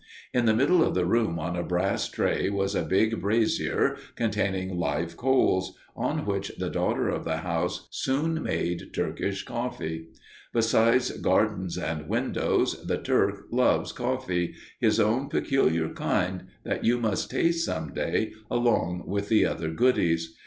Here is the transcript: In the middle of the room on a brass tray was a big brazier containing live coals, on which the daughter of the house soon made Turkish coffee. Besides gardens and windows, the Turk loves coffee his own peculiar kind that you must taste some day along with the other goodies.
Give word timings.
In 0.33 0.45
the 0.47 0.55
middle 0.55 0.83
of 0.83 0.95
the 0.95 1.05
room 1.05 1.37
on 1.37 1.55
a 1.55 1.61
brass 1.61 2.09
tray 2.09 2.49
was 2.49 2.73
a 2.73 2.81
big 2.81 3.21
brazier 3.21 3.97
containing 4.15 4.79
live 4.79 5.15
coals, 5.15 5.77
on 5.95 6.25
which 6.25 6.51
the 6.57 6.71
daughter 6.71 7.07
of 7.09 7.23
the 7.23 7.37
house 7.37 7.87
soon 7.91 8.41
made 8.41 8.95
Turkish 8.95 9.43
coffee. 9.43 10.07
Besides 10.53 11.11
gardens 11.21 11.77
and 11.77 12.09
windows, 12.09 12.83
the 12.87 12.97
Turk 12.97 13.45
loves 13.51 13.91
coffee 13.91 14.55
his 14.79 14.99
own 14.99 15.29
peculiar 15.29 15.89
kind 15.89 16.45
that 16.63 16.83
you 16.83 16.97
must 16.99 17.29
taste 17.29 17.63
some 17.63 17.93
day 17.93 18.33
along 18.49 19.03
with 19.05 19.29
the 19.29 19.45
other 19.45 19.69
goodies. 19.69 20.33